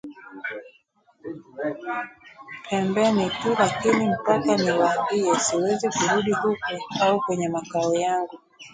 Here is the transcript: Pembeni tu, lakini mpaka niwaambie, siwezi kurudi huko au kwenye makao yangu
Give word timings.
Pembeni 2.69 3.27
tu, 3.29 3.49
lakini 3.59 4.09
mpaka 4.09 4.55
niwaambie, 4.57 5.39
siwezi 5.39 5.89
kurudi 5.89 6.31
huko 6.31 6.79
au 7.01 7.19
kwenye 7.19 7.49
makao 7.49 7.95
yangu 7.95 8.39